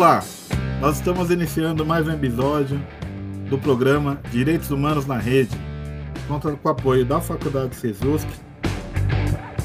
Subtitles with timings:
[0.00, 0.24] Olá,
[0.80, 2.82] nós estamos iniciando mais um episódio
[3.50, 5.54] do programa Direitos Humanos na Rede,
[6.26, 8.26] conta com o apoio da Faculdade Sesusk,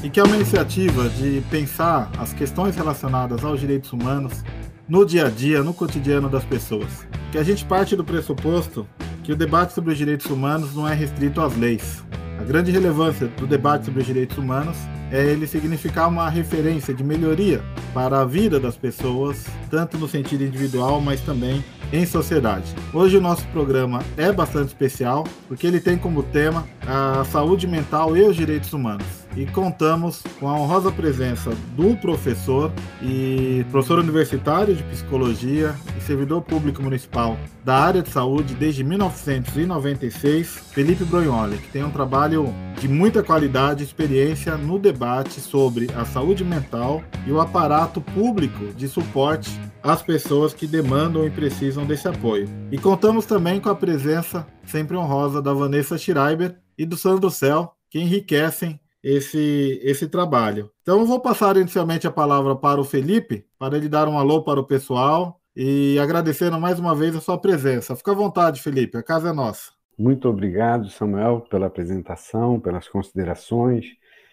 [0.04, 4.44] e que é uma iniciativa de pensar as questões relacionadas aos direitos humanos
[4.86, 7.06] no dia a dia, no cotidiano das pessoas.
[7.32, 8.86] Que a gente parte do pressuposto
[9.24, 12.04] que o debate sobre os direitos humanos não é restrito às leis.
[12.38, 14.76] A grande relevância do debate sobre os direitos humanos
[15.10, 17.62] é ele significar uma referência de melhoria
[17.94, 22.74] para a vida das pessoas, tanto no sentido individual, mas também em sociedade.
[22.92, 28.16] Hoje o nosso programa é bastante especial porque ele tem como tema a saúde mental
[28.16, 29.25] e os direitos humanos.
[29.36, 36.40] E contamos com a honrosa presença do professor e professor universitário de psicologia e servidor
[36.40, 42.46] público municipal da área de saúde desde 1996, Felipe Brognoli, que tem um trabalho
[42.80, 48.72] de muita qualidade e experiência no debate sobre a saúde mental e o aparato público
[48.72, 49.50] de suporte
[49.82, 52.48] às pessoas que demandam e precisam desse apoio.
[52.72, 57.74] E contamos também com a presença sempre honrosa da Vanessa Schreiber e do Sandro Cel,
[57.90, 60.68] que enriquecem esse, esse trabalho.
[60.82, 64.42] Então, eu vou passar inicialmente a palavra para o Felipe, para ele dar um alô
[64.42, 67.94] para o pessoal e agradecendo mais uma vez a sua presença.
[67.94, 69.70] Fica à vontade, Felipe, a casa é nossa.
[69.96, 73.86] Muito obrigado, Samuel, pela apresentação, pelas considerações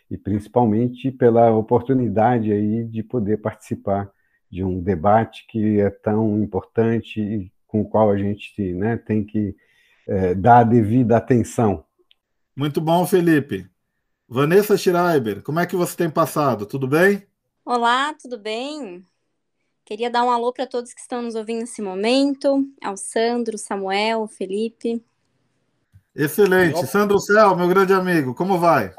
[0.09, 4.09] e principalmente pela oportunidade aí de poder participar
[4.49, 9.23] de um debate que é tão importante e com o qual a gente né, tem
[9.23, 9.55] que
[10.07, 11.83] é, dar a devida atenção.
[12.55, 13.71] Muito bom, Felipe.
[14.34, 16.66] Vanessa Schreiber, como é que você tem passado?
[16.66, 17.23] Tudo bem?
[17.64, 19.06] Olá, tudo bem?
[19.86, 24.28] Queria dar um alô para todos que estão nos ouvindo nesse momento, ao Sandro, Samuel,
[24.28, 25.06] Felipe.
[26.16, 26.84] Excelente.
[26.88, 28.92] Sandro Céu, meu grande amigo, como vai?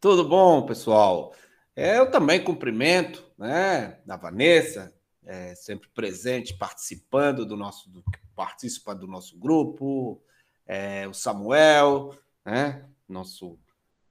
[0.00, 1.34] Tudo bom, pessoal?
[1.76, 4.94] É, eu também cumprimento, né, da Vanessa,
[5.26, 8.02] é, sempre presente, participando do nosso, do,
[8.34, 10.22] participa do nosso grupo,
[10.66, 12.14] é, o Samuel,
[12.46, 13.58] né, nosso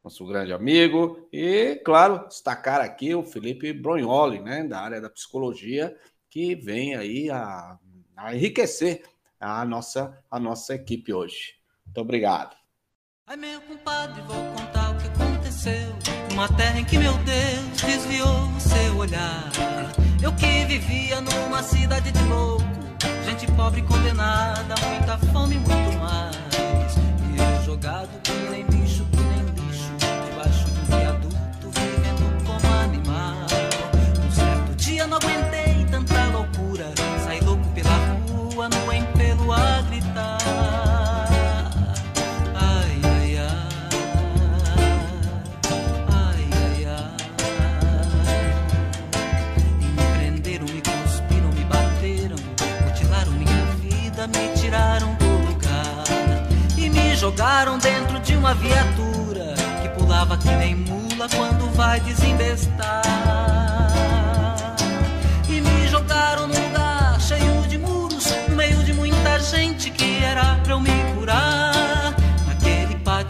[0.07, 5.95] nosso grande amigo, e, claro, destacar aqui o Felipe Brognoli, né, da área da psicologia,
[6.29, 7.77] que vem aí a,
[8.15, 9.03] a enriquecer
[9.39, 11.55] a nossa, a nossa equipe hoje.
[11.85, 12.55] Muito obrigado.
[13.27, 15.93] Ai, meu compadre, vou contar o que aconteceu.
[16.31, 19.51] Uma terra em que meu Deus desviou o seu olhar.
[20.23, 22.63] Eu que vivia numa cidade de louco,
[23.25, 24.73] gente pobre condenada,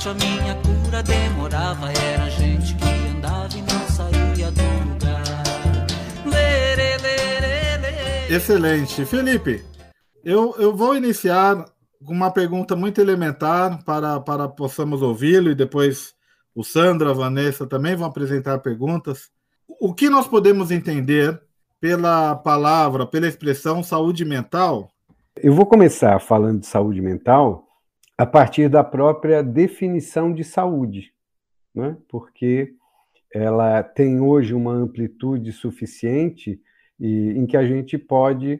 [0.07, 5.87] a minha cura demorava, era gente que andava e não saía do lugar.
[6.25, 8.33] Lerê, lerê, lerê.
[8.33, 9.05] Excelente.
[9.05, 9.63] Felipe,
[10.23, 11.65] eu, eu vou iniciar
[12.05, 16.13] com uma pergunta muito elementar para, para possamos ouvi-lo e depois
[16.55, 19.29] o Sandro, a Vanessa também vão apresentar perguntas.
[19.79, 21.39] O que nós podemos entender
[21.81, 24.89] pela palavra, pela expressão saúde mental?
[25.35, 27.66] Eu vou começar falando de saúde mental
[28.17, 31.13] a partir da própria definição de saúde,
[31.73, 31.95] né?
[32.09, 32.73] porque
[33.31, 36.59] ela tem hoje uma amplitude suficiente
[36.99, 38.59] e, em que a gente pode,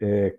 [0.00, 0.36] é,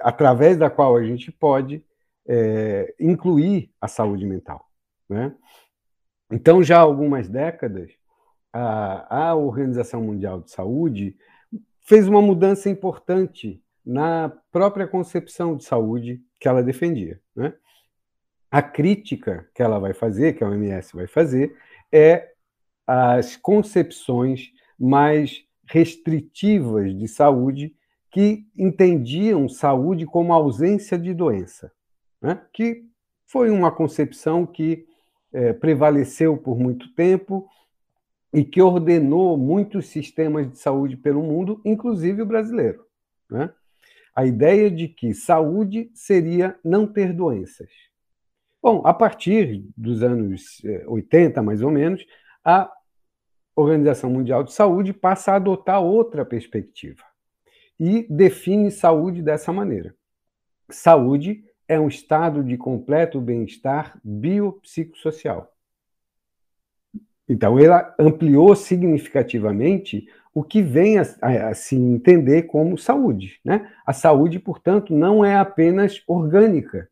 [0.00, 1.84] através da qual a gente pode
[2.26, 4.68] é, incluir a saúde mental.
[5.08, 5.32] Né?
[6.30, 7.92] Então, já há algumas décadas,
[8.52, 11.16] a, a Organização Mundial de Saúde
[11.80, 17.20] fez uma mudança importante na própria concepção de saúde que ela defendia.
[17.36, 17.52] Né?
[18.54, 21.56] A crítica que ela vai fazer, que a OMS vai fazer,
[21.90, 22.34] é
[22.86, 27.74] as concepções mais restritivas de saúde
[28.12, 31.72] que entendiam saúde como ausência de doença,
[32.22, 32.40] né?
[32.52, 32.84] que
[33.26, 34.86] foi uma concepção que
[35.32, 37.48] é, prevaleceu por muito tempo
[38.32, 42.86] e que ordenou muitos sistemas de saúde pelo mundo, inclusive o brasileiro.
[43.28, 43.50] Né?
[44.14, 47.68] A ideia de que saúde seria não ter doenças.
[48.64, 52.02] Bom, a partir dos anos 80, mais ou menos,
[52.42, 52.72] a
[53.54, 57.02] Organização Mundial de Saúde passa a adotar outra perspectiva,
[57.78, 59.94] e define saúde dessa maneira.
[60.70, 65.52] Saúde é um estado de completo bem-estar biopsicossocial.
[67.28, 73.38] Então, ela ampliou significativamente o que vem a, a, a, se entender como saúde.
[73.44, 73.70] Né?
[73.86, 76.88] A saúde, portanto, não é apenas orgânica,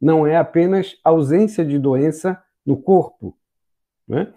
[0.00, 3.36] não é apenas ausência de doença no corpo.
[4.08, 4.32] Né?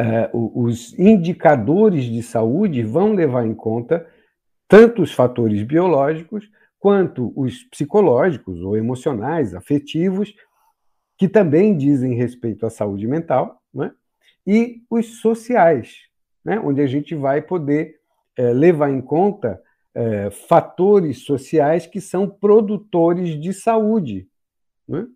[0.00, 4.06] É, os indicadores de saúde vão levar em conta
[4.66, 10.34] tanto os fatores biológicos quanto os psicológicos ou emocionais, afetivos,
[11.16, 13.92] que também dizem respeito à saúde mental, né?
[14.46, 15.96] e os sociais,
[16.44, 16.60] né?
[16.60, 17.96] onde a gente vai poder
[18.36, 19.60] é, levar em conta
[19.94, 24.28] é, fatores sociais que são produtores de saúde.
[24.88, 25.06] Né?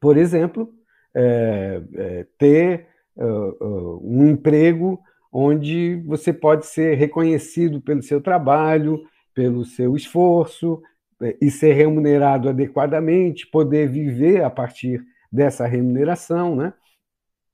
[0.00, 0.72] Por exemplo,
[1.14, 5.00] é, é ter uh, uh, um emprego
[5.32, 9.02] onde você pode ser reconhecido pelo seu trabalho,
[9.34, 10.80] pelo seu esforço
[11.22, 16.72] é, e ser remunerado adequadamente, poder viver a partir dessa remuneração, né?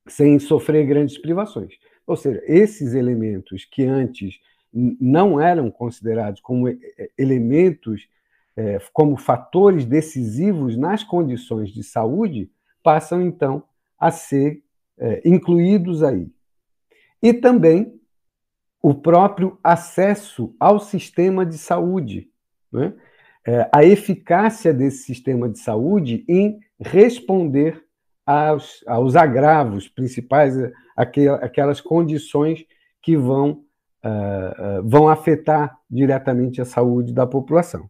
[0.07, 1.75] sem sofrer grandes privações.
[2.07, 4.39] Ou seja, esses elementos que antes
[4.73, 6.67] não eram considerados como
[7.19, 8.09] elementos,
[8.57, 12.51] é, como fatores decisivos nas condições de saúde,
[12.83, 13.63] passam então
[13.99, 14.63] a ser
[14.99, 16.29] é, incluídos aí.
[17.23, 18.01] E também
[18.83, 22.31] o próprio acesso ao sistema de saúde,
[22.73, 22.95] né?
[23.47, 27.83] é, a eficácia desse sistema de saúde em responder
[28.25, 30.55] aos, aos agravos principais,
[30.97, 32.65] aquelas condições
[33.03, 33.65] que vão,
[34.05, 37.89] uh, vão afetar diretamente a saúde da população.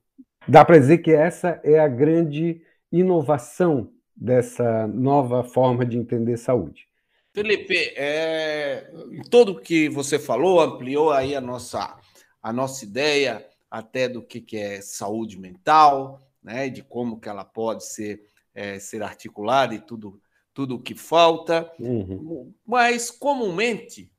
[0.51, 2.61] Dá para dizer que essa é a grande
[2.91, 6.89] inovação dessa nova forma de entender saúde.
[7.33, 11.97] Felipe, é, em tudo que você falou, ampliou aí a nossa,
[12.43, 17.45] a nossa ideia até do que, que é saúde mental, né, de como que ela
[17.45, 18.21] pode ser,
[18.53, 20.21] é, ser articulada e tudo
[20.53, 21.71] tudo o que falta.
[21.79, 22.53] Uhum.
[22.67, 24.13] Mas, comumente,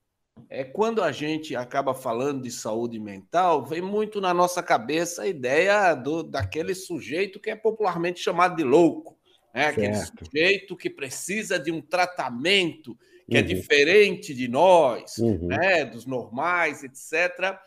[0.49, 5.27] é quando a gente acaba falando de saúde mental, vem muito na nossa cabeça a
[5.27, 9.17] ideia do, daquele sujeito que é popularmente chamado de louco.
[9.53, 9.67] Né?
[9.67, 12.97] Aquele sujeito que precisa de um tratamento
[13.29, 13.45] que é uhum.
[13.45, 15.47] é diferente de nós, uhum.
[15.47, 15.85] né?
[15.85, 17.57] dos normais, etc.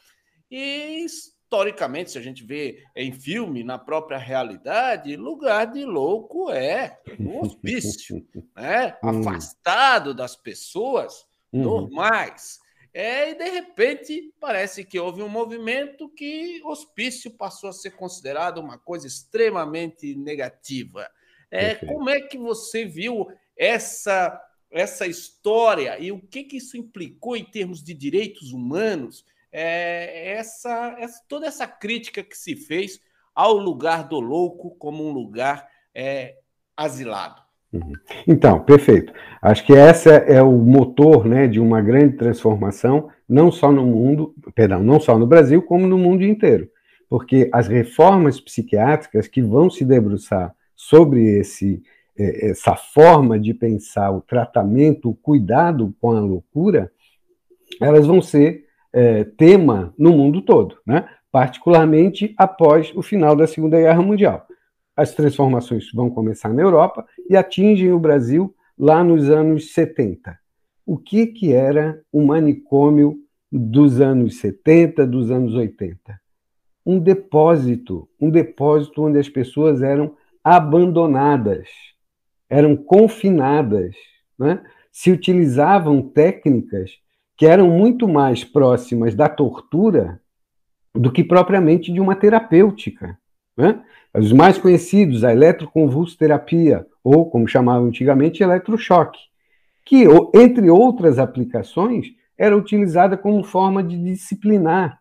[0.51, 6.99] E historicamente, se a gente vê em filme, na própria realidade, lugar de louco é
[7.19, 8.97] um hospício, né?
[9.03, 9.21] Uhum.
[9.21, 11.63] afastado das pessoas uhum.
[11.63, 12.59] normais.
[12.97, 18.59] É, e de repente parece que houve um movimento que hospício passou a ser considerado
[18.59, 21.11] uma coisa extremamente negativa.
[21.51, 23.27] É, como é que você viu
[23.57, 29.25] essa, essa história e o que, que isso implicou em termos de direitos humanos?
[29.51, 33.01] É, essa, essa, toda essa crítica que se fez
[33.35, 36.39] ao lugar do louco como um lugar é,
[36.77, 37.44] asilado.
[37.75, 37.93] Uhum.
[38.29, 39.13] Então, perfeito.
[39.43, 44.33] Acho que essa é o motor né, de uma grande transformação, não só no mundo,
[44.55, 46.69] perdão, não só no Brasil, como no mundo inteiro.
[47.11, 51.83] Porque as reformas psiquiátricas que vão se debruçar sobre esse,
[52.17, 56.93] é, essa forma de pensar o tratamento, o cuidado com a loucura,
[57.81, 61.09] elas vão ser é, tema no mundo todo, né?
[61.33, 64.47] particularmente após o final da Segunda Guerra Mundial.
[64.97, 70.39] As transformações vão começar na Europa e atingem o Brasil lá nos anos 70.
[70.87, 73.19] O que, que era o manicômio
[73.51, 76.21] dos anos 70, dos anos 80?
[76.87, 81.69] Um depósito, um depósito onde as pessoas eram abandonadas,
[82.49, 83.97] eram confinadas,
[84.39, 84.63] né?
[84.93, 86.93] se utilizavam técnicas
[87.37, 90.21] que eram muito mais próximas da tortura
[90.95, 93.19] do que propriamente de uma terapêutica.
[93.57, 93.81] Né?
[94.13, 99.19] Os mais conhecidos, a eletroconvulsoterapia, ou como chamavam antigamente, eletrochoque,
[99.85, 102.07] que, entre outras aplicações,
[102.37, 105.01] era utilizada como forma de disciplinar,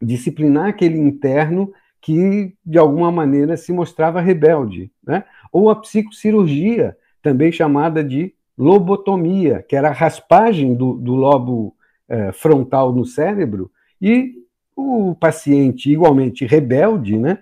[0.00, 4.90] disciplinar aquele interno que, de alguma maneira, se mostrava rebelde.
[5.04, 5.24] Né?
[5.50, 11.74] Ou a psicocirurgia, também chamada de lobotomia, que era a raspagem do, do lobo
[12.08, 14.34] eh, frontal no cérebro, e
[14.76, 17.38] o paciente, igualmente rebelde, né,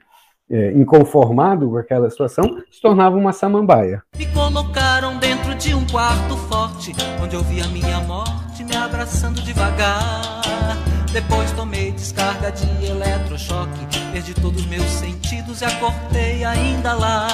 [0.51, 4.03] é, inconformado com aquela situação, se tornava uma samambaia.
[4.17, 9.41] Me colocaram dentro de um quarto forte, onde eu vi a minha morte me abraçando
[9.43, 10.43] devagar.
[11.13, 17.27] Depois tomei descarga de eletrochoque, perdi todos meus sentidos e acordei ainda lá.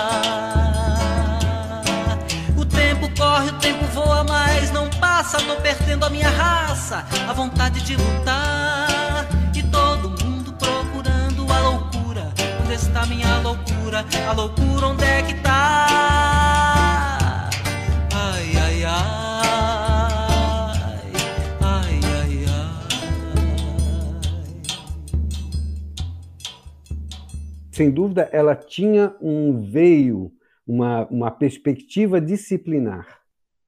[2.56, 5.38] O tempo corre, o tempo voa, mas não passa.
[5.38, 8.87] Tô perdendo a minha raça, a vontade de lutar.
[12.78, 14.04] Está minha loucura?
[14.28, 15.86] A loucura onde é que tá?
[18.14, 18.92] Ai, ai, ai.
[21.60, 22.68] Ai, ai, ai.
[27.72, 30.32] Sem dúvida, ela tinha um veio,
[30.66, 33.18] uma, uma perspectiva disciplinar.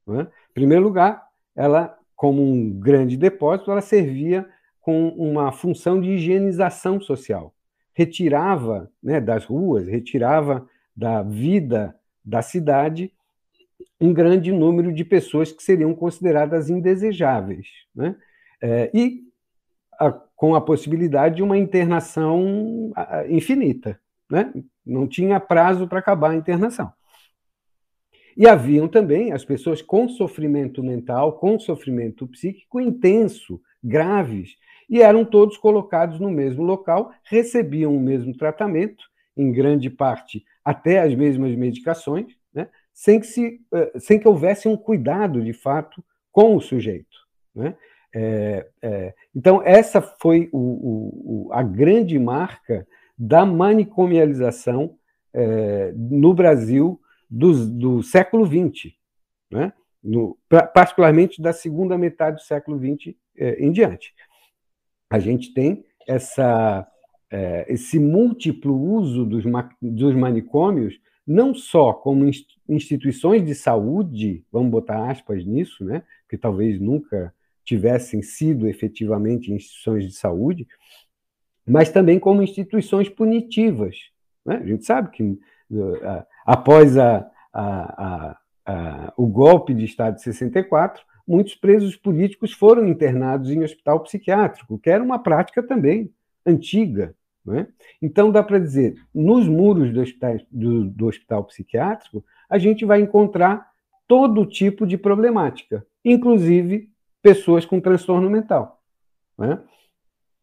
[0.08, 0.22] É?
[0.22, 1.24] Em primeiro lugar,
[1.54, 4.48] ela, como um grande depósito, ela servia
[4.80, 7.54] com uma função de higienização social.
[7.92, 11.94] Retirava né, das ruas, retirava da vida
[12.24, 13.12] da cidade
[14.00, 17.68] um grande número de pessoas que seriam consideradas indesejáveis.
[17.94, 18.16] Né?
[18.62, 19.24] É, e
[19.98, 22.92] a, com a possibilidade de uma internação
[23.28, 24.00] infinita.
[24.30, 24.52] Né?
[24.86, 26.92] Não tinha prazo para acabar a internação.
[28.36, 34.56] E haviam também as pessoas com sofrimento mental, com sofrimento psíquico intenso, graves,
[34.90, 39.04] e eram todos colocados no mesmo local, recebiam o mesmo tratamento,
[39.36, 44.66] em grande parte até as mesmas medicações, né, sem, que se, eh, sem que houvesse
[44.68, 47.16] um cuidado de fato com o sujeito.
[47.54, 47.76] Né?
[48.12, 54.96] É, é, então, essa foi o, o, a grande marca da manicomialização
[55.32, 58.92] é, no Brasil do, do século XX,
[59.50, 59.72] né?
[60.02, 60.36] no,
[60.74, 64.12] particularmente da segunda metade do século XX é, em diante
[65.10, 66.86] a gente tem essa,
[67.30, 69.44] é, esse múltiplo uso dos,
[69.82, 72.24] dos manicômios, não só como
[72.68, 80.06] instituições de saúde, vamos botar aspas nisso, né, que talvez nunca tivessem sido efetivamente instituições
[80.06, 80.66] de saúde,
[81.66, 83.96] mas também como instituições punitivas.
[84.44, 84.56] Né?
[84.56, 88.36] A gente sabe que uh, após a, a,
[88.66, 94.80] a, o golpe de Estado de 64, muitos presos políticos foram internados em hospital psiquiátrico,
[94.80, 96.12] que era uma prática também
[96.44, 97.14] antiga.
[97.48, 97.66] É?
[98.02, 103.00] Então, dá para dizer, nos muros do hospital, do, do hospital psiquiátrico, a gente vai
[103.00, 103.70] encontrar
[104.08, 106.90] todo tipo de problemática, inclusive
[107.22, 108.82] pessoas com transtorno mental.
[109.40, 109.56] É?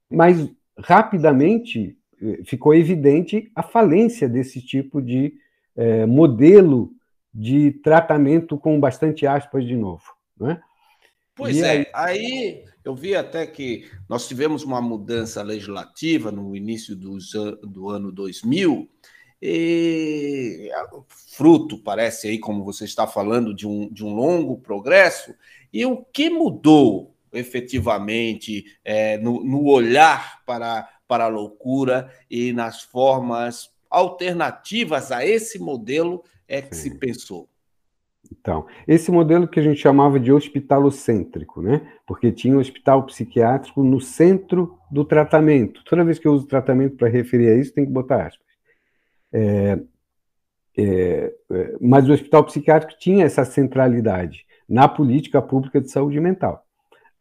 [0.09, 5.33] Mas, rapidamente, eh, ficou evidente a falência desse tipo de
[5.75, 6.91] eh, modelo
[7.33, 10.15] de tratamento com bastante aspas de novo.
[10.41, 10.57] É?
[11.37, 11.87] Pois e é, aí...
[11.93, 18.11] aí eu vi até que nós tivemos uma mudança legislativa no início dos, do ano
[18.11, 18.89] 2000,
[19.41, 20.71] e
[21.07, 25.33] fruto, parece aí, como você está falando, de um, de um longo progresso.
[25.71, 32.81] E o que mudou efetivamente é, no, no olhar para, para a loucura e nas
[32.81, 36.91] formas alternativas a esse modelo é que Sim.
[36.91, 37.49] se pensou?
[38.31, 41.81] Então, esse modelo que a gente chamava de hospitalocêntrico, né?
[42.05, 45.83] Porque tinha um hospital psiquiátrico no centro do tratamento.
[45.85, 48.47] Toda vez que eu uso tratamento para referir a isso, tem que botar aspas.
[49.31, 49.79] É,
[50.77, 56.63] é, é, mas o hospital psiquiátrico tinha essa centralidade na política pública de saúde mental.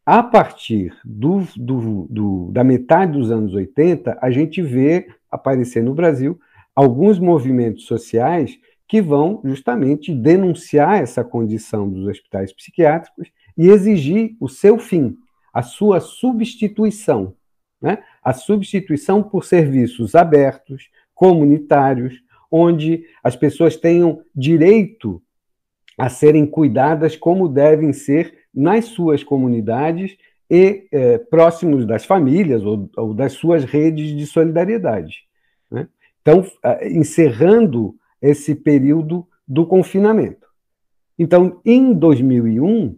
[0.05, 5.93] A partir do, do, do, da metade dos anos 80, a gente vê aparecer no
[5.93, 6.39] Brasil
[6.75, 14.47] alguns movimentos sociais que vão justamente denunciar essa condição dos hospitais psiquiátricos e exigir o
[14.47, 15.17] seu fim,
[15.53, 17.35] a sua substituição,
[17.81, 17.99] né?
[18.23, 25.21] a substituição por serviços abertos, comunitários, onde as pessoas tenham direito
[25.97, 30.15] a serem cuidadas como devem ser nas suas comunidades
[30.49, 35.23] e eh, próximos das famílias ou, ou, das suas redes de solidariedade.
[35.69, 35.87] Né?
[36.21, 36.45] Então,
[36.83, 40.47] encerrando esse período do confinamento.
[41.17, 42.95] Então, em 2001,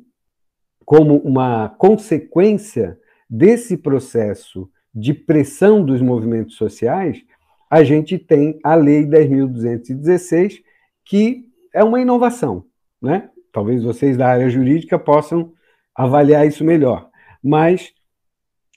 [0.84, 3.00] como uma consequência
[3.30, 7.24] desse processo de pressão dos movimentos sociais,
[7.70, 10.64] a gente tem a Lei 10.216,
[11.06, 12.66] que é uma inovação.
[13.02, 13.30] Né?
[13.52, 15.54] Talvez vocês da área jurídica possam
[15.96, 17.10] avaliar isso melhor.
[17.44, 17.94] Mas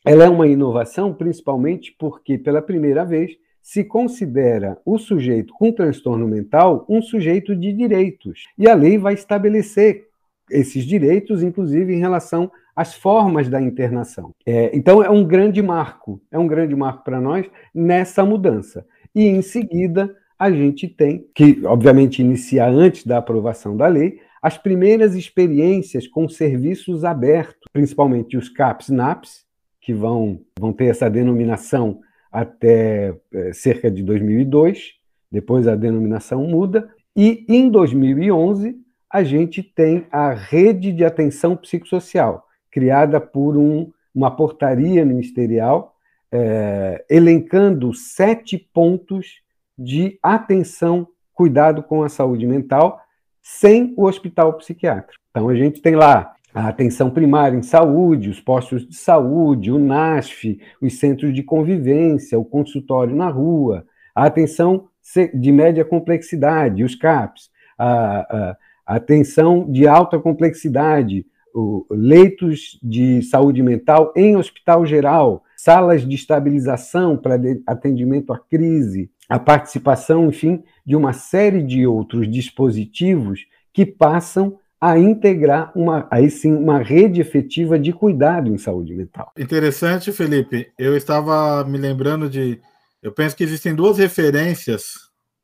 [0.04, 6.26] ela é uma inovação principalmente porque, pela primeira vez, se considera o sujeito com transtorno
[6.26, 8.48] mental um sujeito de direitos.
[8.58, 10.08] E a lei vai estabelecer
[10.50, 14.34] esses direitos, inclusive em relação às formas da internação.
[14.44, 18.84] É, então, é um grande marco, é um grande marco para nós nessa mudança.
[19.14, 24.58] E, em seguida, a gente tem, que obviamente inicia antes da aprovação da lei, as
[24.58, 29.44] primeiras experiências com serviços abertos, principalmente os CAPS-NAPS,
[29.80, 32.00] que vão, vão ter essa denominação
[32.32, 34.94] até é, cerca de 2002,
[35.30, 42.48] depois a denominação muda, e em 2011 a gente tem a Rede de Atenção Psicossocial,
[42.70, 45.94] criada por um, uma portaria ministerial,
[46.32, 49.42] é, elencando sete pontos
[49.78, 53.02] de atenção, cuidado com a saúde mental,
[53.42, 55.22] sem o hospital psiquiátrico.
[55.30, 59.78] Então, a gente tem lá a atenção primária em saúde, os postos de saúde, o
[59.78, 64.88] NASF, os centros de convivência, o consultório na rua, a atenção
[65.34, 68.54] de média complexidade, os CAPs, a,
[68.86, 76.14] a, atenção de alta complexidade, o, leitos de saúde mental em hospital geral, salas de
[76.14, 83.86] estabilização para atendimento à crise, a participação, enfim, de uma série de outros dispositivos que
[83.86, 89.30] passam a integrar uma, aí sim, uma rede efetiva de cuidado em saúde mental.
[89.38, 90.72] Interessante, Felipe.
[90.76, 92.60] Eu estava me lembrando de.
[93.00, 94.94] Eu penso que existem duas referências,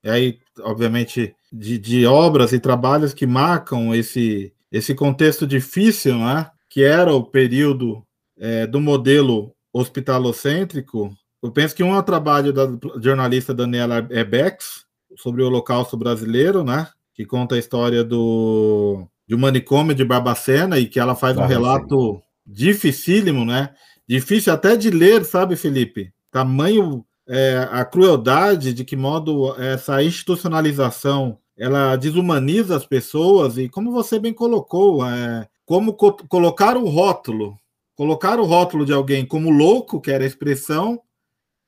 [0.02, 6.50] e aí, obviamente, de, de obras e trabalhos que marcam esse, esse contexto difícil, né?
[6.68, 8.02] que era o período
[8.36, 11.14] é, do modelo hospitalocêntrico.
[11.40, 12.66] Eu penso que um é o trabalho da
[13.00, 14.84] jornalista Daniela Ebex
[15.16, 16.88] sobre o Holocausto brasileiro, né?
[17.14, 21.44] que conta a história do de um manicômio de Barbacena e que ela faz um
[21.44, 23.74] relato dificílimo, né?
[24.08, 26.10] Difícil até de ler, sabe, Felipe?
[26.30, 33.92] Tamanho é, a crueldade, de que modo essa institucionalização ela desumaniza as pessoas e como
[33.92, 37.58] você bem colocou, é, como co colocar o rótulo,
[37.94, 41.02] colocar o rótulo de alguém como louco, que era a expressão,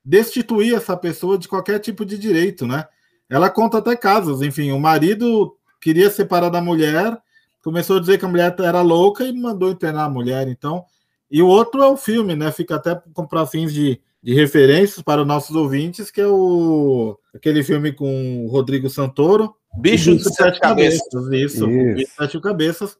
[0.02, 2.86] destituir essa pessoa de qualquer tipo de direito, né?
[3.28, 7.20] Ela conta até casos, enfim, o marido queria separar da mulher
[7.62, 10.48] começou a dizer que a mulher era louca e mandou internar a mulher.
[10.48, 10.84] Então,
[11.30, 12.50] e o outro é o filme, né?
[12.50, 17.62] Fica até para fins de, de referências para os nossos ouvintes, que é o aquele
[17.62, 19.54] filme com o Rodrigo Santoro.
[19.78, 21.00] Bicho de Sete Cabeças.
[21.12, 21.52] cabeças.
[21.52, 22.96] Isso, Bicho de Sete Cabeças,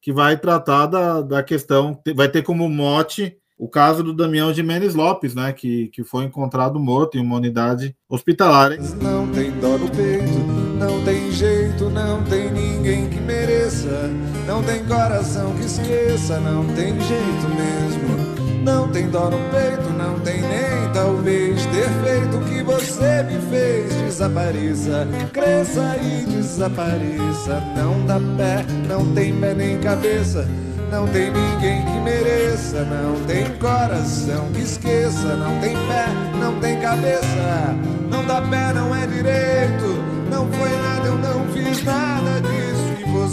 [0.00, 4.62] que vai tratar da, da questão, vai ter como mote o caso do Damião de
[4.62, 8.72] Menes Lopes, né, que, que foi encontrado morto em uma unidade hospitalar.
[8.72, 8.78] Hein?
[9.02, 10.38] Não tem dó no peito,
[10.78, 13.47] não tem jeito, não tem ninguém que mereça,
[14.46, 18.38] não tem coração que esqueça, não tem jeito mesmo.
[18.64, 23.40] Não tem dó no peito, não tem nem talvez ter feito o que você me
[23.50, 23.94] fez.
[23.94, 27.62] Desapareça, cresça e desapareça.
[27.76, 30.46] Não dá pé, não tem pé nem cabeça.
[30.90, 36.06] Não tem ninguém que mereça, não tem coração que esqueça, não tem pé,
[36.40, 37.76] não tem cabeça,
[38.10, 42.57] não dá pé, não é direito, não foi nada, eu não fiz nada disso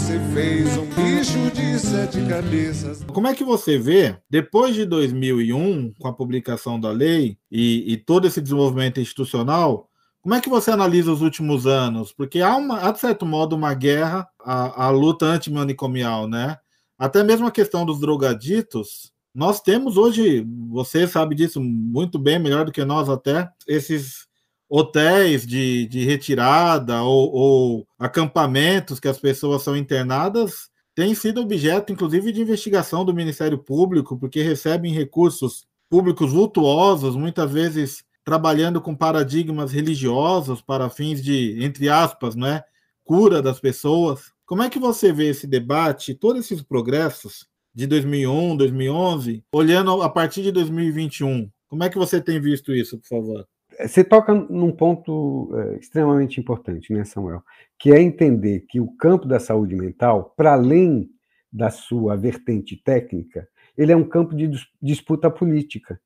[0.06, 3.02] você fez um bicho de sete cabeças.
[3.12, 7.96] Como é que você vê, depois de 2001, com a publicação da lei e, e
[7.96, 9.90] todo esse desenvolvimento institucional,
[10.22, 12.12] como é que você analisa os últimos anos?
[12.12, 16.56] Porque há, uma, há de certo modo, uma guerra, a, a luta antimanicomial, né?
[16.96, 22.64] Até mesmo a questão dos drogaditos, nós temos hoje, você sabe disso muito bem, melhor
[22.64, 24.28] do que nós até, esses
[24.68, 31.92] hotéis de, de retirada ou, ou acampamentos que as pessoas são internadas têm sido objeto,
[31.92, 38.96] inclusive, de investigação do Ministério Público, porque recebem recursos públicos vultuosos, muitas vezes trabalhando com
[38.96, 42.64] paradigmas religiosos para fins de, entre aspas, né,
[43.04, 44.32] cura das pessoas.
[44.46, 50.08] Como é que você vê esse debate, todos esses progressos de 2001, 2011, olhando a
[50.08, 51.50] partir de 2021?
[51.68, 53.46] Como é que você tem visto isso, por favor?
[53.80, 57.42] Você toca num ponto é, extremamente importante, né, Samuel?
[57.78, 61.10] Que é entender que o campo da saúde mental, para além
[61.52, 66.00] da sua vertente técnica, ele é um campo de disputa política.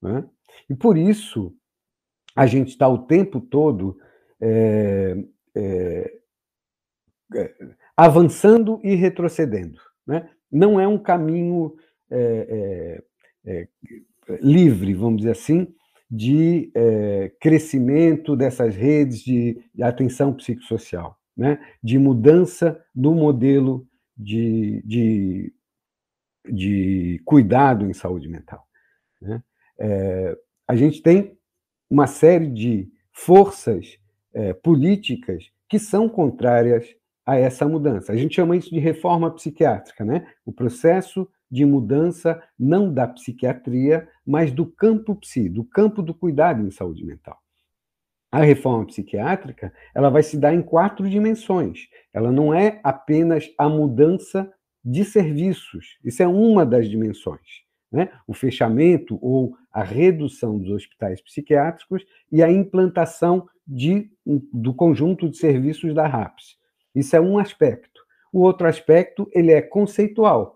[0.00, 0.24] Né?
[0.68, 1.54] E por isso,
[2.34, 3.98] a gente está o tempo todo
[4.40, 5.16] é,
[5.54, 6.18] é,
[7.34, 7.54] é,
[7.96, 9.80] avançando e retrocedendo.
[10.06, 10.28] Né?
[10.50, 11.74] Não é um caminho
[12.10, 13.02] é,
[13.44, 13.68] é
[14.40, 15.74] livre, vamos dizer assim,
[16.10, 21.58] de é, crescimento dessas redes de, atenção psicossocial, né?
[21.82, 25.52] de mudança do modelo de, de,
[26.48, 28.64] de cuidado em saúde mental.
[29.20, 29.42] Né?
[29.78, 30.36] É,
[30.68, 31.36] a gente tem
[31.90, 33.98] uma série de forças
[34.62, 36.94] políticas que são contrárias
[37.26, 38.12] a essa mudança.
[38.12, 40.26] A gente chama isso de reforma psiquiátrica, né?
[40.44, 46.62] O processo de mudança não da psiquiatria, mas do campo psi, do campo do cuidado
[46.62, 47.38] em saúde mental.
[48.30, 51.88] A reforma psiquiátrica, ela vai se dar em quatro dimensões.
[52.12, 54.52] Ela não é apenas a mudança
[54.84, 55.98] de serviços.
[56.04, 57.64] Isso é uma das dimensões.
[57.90, 58.10] Né?
[58.26, 64.10] O fechamento ou a redução dos hospitais psiquiátricos e a implantação de,
[64.52, 66.56] do conjunto de serviços da RAPS.
[66.94, 68.00] Isso é um aspecto.
[68.32, 70.55] O outro aspecto, ele é conceitual.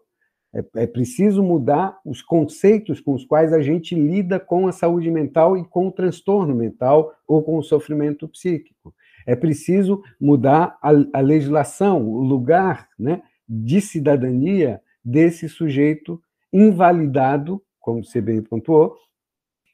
[0.53, 5.09] É, é, preciso mudar os conceitos com os quais a gente lida com a saúde
[5.09, 8.93] mental e com o transtorno mental ou com o sofrimento psíquico.
[9.25, 16.21] É preciso mudar a, a legislação, o lugar né, de cidadania desse sujeito
[16.53, 18.97] invalidado, como você bem pontuou,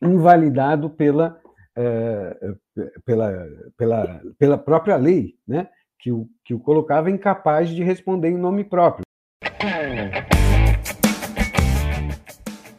[0.03, 1.41] invalidado pela,
[1.75, 2.55] é,
[3.03, 8.37] pela, pela, pela própria lei, né, que, o, que o colocava incapaz de responder em
[8.37, 9.06] nome próprio.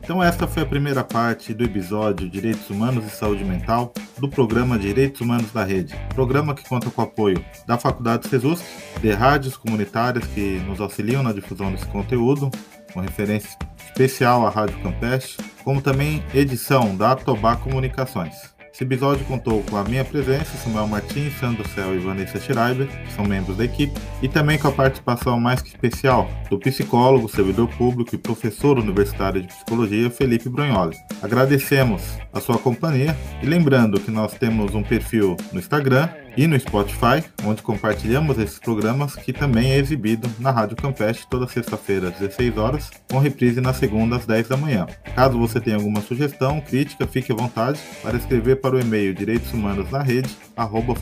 [0.08, 4.80] Então esta foi a primeira parte do episódio Direitos Humanos e Saúde Mental do programa
[4.80, 8.63] Direitos Humanos da Rede, programa que conta com o apoio da Faculdade SESUSC,
[9.02, 12.50] de rádios comunitárias que nos auxiliam na difusão desse conteúdo,
[12.94, 18.57] com referência especial à Rádio Campestre, como também edição da Tobá Comunicações.
[18.78, 23.12] Esse episódio contou com a minha presença, Samuel Martins, Sandro Cel e Vanessa Schreiber, que
[23.12, 27.68] são membros da equipe, e também com a participação mais que especial do psicólogo, servidor
[27.70, 30.96] público e professor universitário de psicologia, Felipe Brunholi.
[31.24, 36.58] Agradecemos a sua companhia e lembrando que nós temos um perfil no Instagram e no
[36.60, 42.19] Spotify, onde compartilhamos esses programas, que também é exibido na Rádio Campestre toda sexta-feira às
[42.19, 44.86] 16 horas, com reprise na segunda às 10 da manhã.
[45.15, 49.52] Caso você tenha alguma sugestão, crítica, fique à vontade para escrever para o e-mail direitos
[49.52, 50.93] humanos na rede, arroba.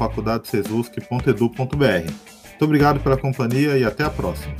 [2.50, 4.56] Muito obrigado pela companhia e até a próxima.